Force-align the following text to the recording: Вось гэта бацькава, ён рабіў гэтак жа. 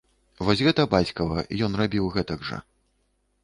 Вось 0.47 0.63
гэта 0.67 0.85
бацькава, 0.93 1.45
ён 1.69 1.79
рабіў 1.85 2.11
гэтак 2.19 2.39
жа. 2.51 2.57